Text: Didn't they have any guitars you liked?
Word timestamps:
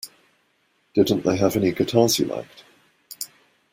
Didn't 0.95 1.25
they 1.25 1.37
have 1.37 1.55
any 1.55 1.71
guitars 1.73 2.17
you 2.17 2.25
liked? 2.25 2.63